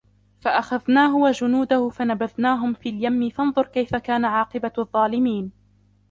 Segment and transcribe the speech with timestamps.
[0.41, 5.51] فأخذناه وجنوده فنبذناهم في اليم فانظر كيف كان عاقبة الظالمين